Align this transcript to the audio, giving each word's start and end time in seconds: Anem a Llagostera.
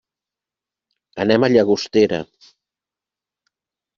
Anem 1.25 1.43
a 1.43 1.49
Llagostera. 1.51 2.21